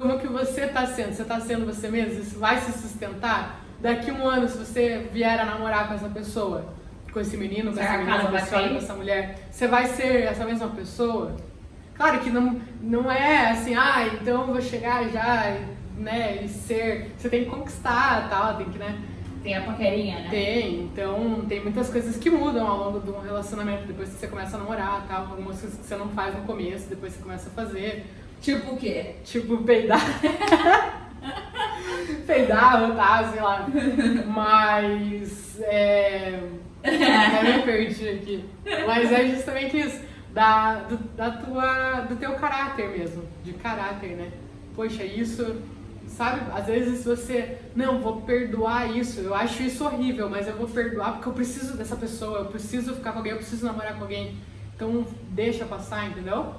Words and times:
Como 0.00 0.18
que 0.18 0.26
você 0.26 0.62
está 0.62 0.86
sendo? 0.86 1.12
Você 1.12 1.20
está 1.20 1.38
sendo 1.38 1.66
você 1.66 1.88
mesmo? 1.88 2.22
Isso 2.22 2.38
vai 2.38 2.58
se 2.58 2.72
sustentar? 2.72 3.60
Daqui 3.80 4.10
um 4.10 4.26
ano, 4.26 4.48
se 4.48 4.56
você 4.56 5.10
vier 5.12 5.38
a 5.38 5.44
namorar 5.44 5.88
com 5.88 5.94
essa 5.94 6.08
pessoa, 6.08 6.72
com 7.12 7.20
esse 7.20 7.36
menino, 7.36 7.70
com 7.70 7.78
essa 7.78 7.98
menina, 7.98 8.26
com 8.26 8.34
essa, 8.34 8.68
com 8.68 8.76
essa 8.76 8.94
mulher, 8.94 9.38
você 9.50 9.68
vai 9.68 9.86
ser 9.86 10.22
essa 10.22 10.46
mesma 10.46 10.68
pessoa? 10.68 11.36
Claro 11.94 12.18
que 12.20 12.30
não, 12.30 12.58
não 12.80 13.12
é 13.12 13.50
assim, 13.50 13.74
ah, 13.74 14.06
então 14.06 14.40
eu 14.40 14.46
vou 14.46 14.60
chegar 14.62 15.06
já, 15.10 15.58
né, 15.98 16.44
e 16.44 16.48
ser. 16.48 17.12
Você 17.18 17.28
tem 17.28 17.44
que 17.44 17.50
conquistar 17.50 18.26
tal, 18.30 18.56
tem 18.56 18.70
que, 18.70 18.78
né? 18.78 18.98
Tem 19.42 19.54
a 19.54 19.60
paquerinha, 19.60 20.20
né? 20.20 20.28
Tem, 20.30 20.84
então 20.84 21.44
tem 21.46 21.62
muitas 21.62 21.90
coisas 21.90 22.16
que 22.16 22.30
mudam 22.30 22.66
ao 22.66 22.78
longo 22.78 23.00
de 23.00 23.10
um 23.10 23.20
relacionamento, 23.20 23.86
depois 23.86 24.08
que 24.08 24.14
você 24.14 24.28
começa 24.28 24.56
a 24.56 24.60
namorar 24.60 25.04
tal, 25.06 25.26
algumas 25.26 25.60
coisas 25.60 25.78
que 25.78 25.84
você 25.84 25.96
não 25.96 26.08
faz 26.08 26.34
no 26.34 26.40
começo, 26.42 26.88
depois 26.88 27.12
você 27.12 27.22
começa 27.22 27.50
a 27.50 27.52
fazer. 27.52 28.06
Tipo 28.40 28.72
o 28.72 28.76
quê? 28.76 29.16
Tipo 29.24 29.58
peidar. 29.58 30.00
peidar, 32.26 32.80
rotar, 32.80 33.30
sei 33.30 33.40
lá. 33.40 33.66
Mas 34.26 35.60
é. 35.60 36.40
Eu 36.82 37.56
me 37.56 37.62
perdi 37.62 38.08
aqui. 38.08 38.44
Mas 38.86 39.12
é 39.12 39.28
justamente 39.28 39.78
isso. 39.78 40.00
Da, 40.32 40.76
do, 40.76 40.96
da 41.16 41.30
tua, 41.32 42.00
do 42.02 42.16
teu 42.16 42.34
caráter 42.34 42.88
mesmo. 42.90 43.24
De 43.44 43.52
caráter, 43.54 44.16
né? 44.16 44.30
Poxa, 44.74 45.04
isso 45.04 45.60
sabe? 46.10 46.40
Às 46.52 46.66
vezes 46.66 47.04
você, 47.04 47.58
não, 47.74 48.00
vou 48.00 48.22
perdoar 48.22 48.94
isso, 48.96 49.20
eu 49.20 49.34
acho 49.34 49.62
isso 49.62 49.84
horrível, 49.84 50.28
mas 50.28 50.48
eu 50.48 50.56
vou 50.56 50.68
perdoar 50.68 51.12
porque 51.12 51.28
eu 51.28 51.32
preciso 51.32 51.76
dessa 51.76 51.96
pessoa, 51.96 52.40
eu 52.40 52.44
preciso 52.46 52.94
ficar 52.94 53.12
com 53.12 53.18
alguém, 53.18 53.32
eu 53.32 53.38
preciso 53.38 53.64
namorar 53.64 53.94
com 53.96 54.02
alguém. 54.02 54.36
Então 54.74 55.06
deixa 55.30 55.64
passar, 55.64 56.08
entendeu? 56.08 56.54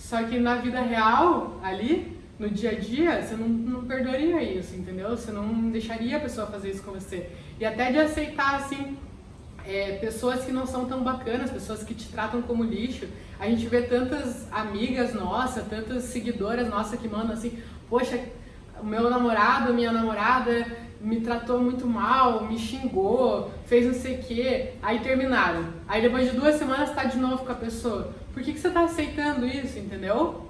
Só 0.00 0.22
que 0.24 0.38
na 0.40 0.56
vida 0.56 0.80
real, 0.80 1.60
ali, 1.62 2.18
no 2.38 2.48
dia 2.48 2.70
a 2.70 2.74
dia, 2.74 3.22
você 3.22 3.36
não, 3.36 3.46
não 3.46 3.84
perdoaria 3.84 4.42
isso, 4.42 4.74
entendeu? 4.74 5.10
Você 5.10 5.30
não 5.30 5.70
deixaria 5.70 6.16
a 6.16 6.20
pessoa 6.20 6.46
fazer 6.46 6.70
isso 6.70 6.82
com 6.82 6.92
você. 6.92 7.28
E 7.60 7.66
até 7.66 7.92
de 7.92 7.98
aceitar, 7.98 8.56
assim, 8.56 8.96
é, 9.66 9.98
pessoas 9.98 10.42
que 10.44 10.50
não 10.50 10.66
são 10.66 10.86
tão 10.86 11.04
bacanas, 11.04 11.50
pessoas 11.50 11.84
que 11.84 11.94
te 11.94 12.08
tratam 12.08 12.40
como 12.40 12.64
lixo. 12.64 13.06
A 13.38 13.46
gente 13.46 13.66
vê 13.66 13.82
tantas 13.82 14.50
amigas 14.50 15.12
nossas, 15.12 15.68
tantas 15.68 16.04
seguidoras 16.04 16.68
nossas 16.68 16.98
que 16.98 17.06
mandam 17.06 17.34
assim, 17.34 17.58
poxa, 17.88 18.18
o 18.80 18.86
meu 18.86 19.10
namorado, 19.10 19.74
minha 19.74 19.92
namorada 19.92 20.66
me 21.00 21.20
tratou 21.20 21.58
muito 21.60 21.86
mal, 21.86 22.44
me 22.44 22.58
xingou, 22.58 23.50
fez 23.64 23.86
não 23.86 23.94
sei 23.94 24.16
o 24.16 24.22
quê, 24.22 24.72
aí 24.82 25.00
terminaram. 25.00 25.64
Aí 25.88 26.02
depois 26.02 26.30
de 26.30 26.36
duas 26.36 26.56
semanas 26.56 26.94
tá 26.94 27.04
de 27.04 27.16
novo 27.16 27.44
com 27.44 27.52
a 27.52 27.54
pessoa. 27.54 28.12
Por 28.32 28.42
que, 28.42 28.52
que 28.52 28.60
você 28.60 28.70
tá 28.70 28.82
aceitando 28.82 29.46
isso, 29.46 29.78
entendeu? 29.78 30.48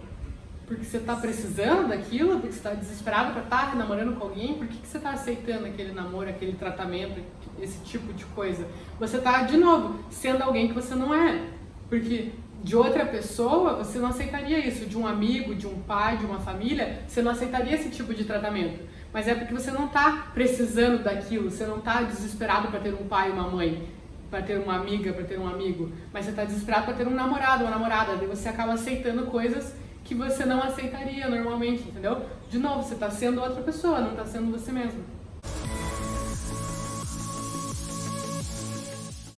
Porque 0.66 0.84
você 0.84 1.00
tá 1.00 1.16
precisando 1.16 1.88
daquilo, 1.88 2.38
porque 2.38 2.52
você 2.52 2.60
tá 2.60 2.74
desesperado 2.74 3.32
pra 3.32 3.42
estar 3.42 3.70
tá 3.70 3.76
namorando 3.76 4.16
com 4.16 4.24
alguém, 4.24 4.54
por 4.54 4.66
que, 4.66 4.78
que 4.78 4.86
você 4.86 4.98
tá 4.98 5.10
aceitando 5.10 5.66
aquele 5.66 5.92
namoro, 5.92 6.28
aquele 6.28 6.52
tratamento, 6.52 7.20
esse 7.60 7.78
tipo 7.84 8.12
de 8.12 8.24
coisa? 8.26 8.66
Você 8.98 9.18
tá, 9.18 9.42
de 9.42 9.56
novo, 9.56 9.98
sendo 10.10 10.42
alguém 10.42 10.68
que 10.68 10.74
você 10.74 10.94
não 10.94 11.14
é. 11.14 11.44
Porque 11.88 12.32
de 12.62 12.76
outra 12.76 13.06
pessoa, 13.06 13.74
você 13.74 13.98
não 13.98 14.08
aceitaria 14.08 14.58
isso. 14.58 14.86
De 14.86 14.96
um 14.96 15.06
amigo, 15.06 15.54
de 15.54 15.66
um 15.66 15.80
pai, 15.80 16.18
de 16.18 16.26
uma 16.26 16.38
família, 16.38 17.02
você 17.06 17.22
não 17.22 17.32
aceitaria 17.32 17.74
esse 17.74 17.88
tipo 17.88 18.12
de 18.12 18.24
tratamento. 18.24 18.80
Mas 19.12 19.26
é 19.26 19.34
porque 19.34 19.52
você 19.52 19.70
não 19.70 19.86
está 19.86 20.28
precisando 20.32 21.02
daquilo, 21.02 21.50
você 21.50 21.66
não 21.66 21.78
está 21.78 22.02
desesperado 22.02 22.68
para 22.68 22.80
ter 22.80 22.94
um 22.94 23.08
pai 23.08 23.28
e 23.28 23.32
uma 23.32 23.48
mãe, 23.48 23.88
para 24.30 24.42
ter 24.42 24.58
uma 24.58 24.76
amiga, 24.76 25.12
para 25.12 25.24
ter 25.24 25.38
um 25.38 25.48
amigo. 25.48 25.90
Mas 26.12 26.24
você 26.24 26.30
está 26.30 26.44
desesperado 26.44 26.84
para 26.84 26.94
ter 26.94 27.06
um 27.08 27.14
namorado, 27.14 27.64
uma 27.64 27.70
namorada. 27.70 28.16
Daí 28.16 28.28
você 28.28 28.48
acaba 28.48 28.74
aceitando 28.74 29.26
coisas 29.26 29.74
que 30.04 30.14
você 30.14 30.44
não 30.44 30.62
aceitaria 30.62 31.28
normalmente, 31.28 31.88
entendeu? 31.88 32.24
De 32.48 32.58
novo, 32.58 32.82
você 32.82 32.94
está 32.94 33.10
sendo 33.10 33.40
outra 33.40 33.62
pessoa, 33.62 34.00
não 34.00 34.12
está 34.12 34.24
sendo 34.24 34.50
você 34.50 34.70
mesmo. 34.72 35.19